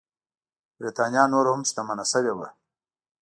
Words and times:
برېټانیا 0.77 1.23
نوره 1.31 1.49
هم 1.53 1.61
شتمنه 1.69 2.05
شوې 2.11 2.33
وه. 2.37 2.47